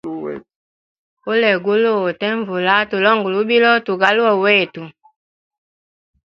Ulwegulu 1.29 1.91
utenvula 2.09 2.75
tulonge 2.89 3.27
lubilo 3.33 3.71
tugaluwe 3.85 4.33
wetu. 4.43 4.83